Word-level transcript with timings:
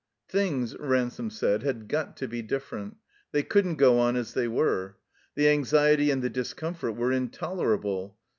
Things, 0.27 0.75
Ransome 0.79 1.29
said, 1.29 1.61
had 1.61 1.87
got 1.87 2.17
to 2.17 2.27
be 2.27 2.41
different. 2.41 2.97
They 3.31 3.43
couldn't 3.43 3.75
go 3.75 3.99
on 3.99 4.15
as 4.15 4.33
they 4.33 4.47
were. 4.47 4.95
The 5.35 5.47
anxiety 5.49 6.09
and 6.09 6.23
the 6.23 6.27
discomfort 6.31 6.95
were 6.95 7.11
intolerable. 7.11 8.17